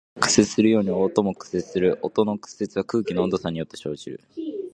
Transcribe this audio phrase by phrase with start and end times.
[0.15, 1.99] 光が屈折するように音も屈折する。
[2.01, 4.19] 音の屈折は空気の温度差によって生じる。